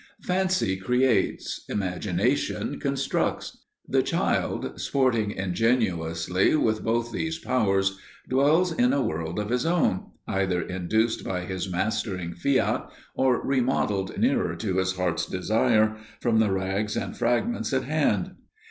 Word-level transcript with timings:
Fancy 0.23 0.77
creates; 0.77 1.63
imagination 1.69 2.79
constructs. 2.79 3.59
The 3.87 4.01
child, 4.01 4.81
sporting 4.81 5.29
ingenuously 5.29 6.55
with 6.55 6.83
both 6.83 7.11
these 7.11 7.37
powers, 7.37 7.99
dwells 8.27 8.71
in 8.71 8.93
a 8.93 9.03
world 9.03 9.37
of 9.37 9.49
his 9.49 9.63
own, 9.63 10.05
either 10.27 10.59
induced 10.59 11.23
by 11.23 11.41
his 11.41 11.69
mastering 11.71 12.33
fiat, 12.33 12.89
or 13.13 13.45
remodelled 13.45 14.17
nearer 14.17 14.55
to 14.55 14.77
his 14.77 14.93
heart's 14.95 15.27
desire 15.27 15.95
from 16.19 16.39
the 16.39 16.51
rags 16.51 16.97
and 16.97 17.15
fragments 17.15 17.71
at 17.71 17.83
hand. 17.83 18.31